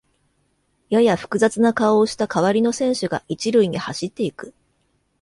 [0.89, 4.51] やや複雑な顔をした代わりの選手が一塁に走っていく